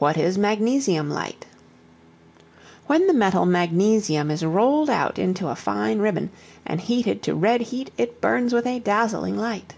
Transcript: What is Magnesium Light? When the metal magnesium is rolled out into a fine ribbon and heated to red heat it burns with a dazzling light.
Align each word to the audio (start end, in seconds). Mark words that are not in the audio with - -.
What 0.00 0.16
is 0.16 0.36
Magnesium 0.36 1.08
Light? 1.08 1.46
When 2.88 3.06
the 3.06 3.12
metal 3.14 3.46
magnesium 3.46 4.28
is 4.28 4.44
rolled 4.44 4.90
out 4.90 5.20
into 5.20 5.46
a 5.46 5.54
fine 5.54 6.00
ribbon 6.00 6.30
and 6.66 6.80
heated 6.80 7.22
to 7.22 7.36
red 7.36 7.60
heat 7.60 7.92
it 7.96 8.20
burns 8.20 8.52
with 8.52 8.66
a 8.66 8.80
dazzling 8.80 9.36
light. 9.36 9.74